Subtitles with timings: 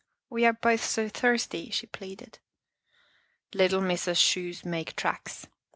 [0.31, 2.39] We are both so thirsty," she pleaded."
[3.53, 5.45] Little Missa's shoes make tracks.